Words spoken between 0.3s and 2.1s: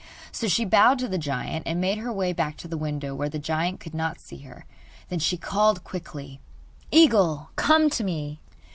So she bowed to the giant, and made